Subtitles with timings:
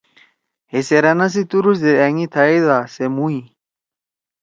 [0.71, 3.41] ہے سیرأن سی تُورُوڑ زید أنگی تھائی دا سے موئی۔